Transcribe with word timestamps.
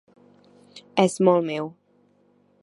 És 1.03 1.19
molt 1.29 1.47
meu. 1.51 1.71